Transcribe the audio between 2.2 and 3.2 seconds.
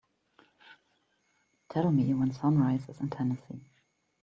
sunrise is in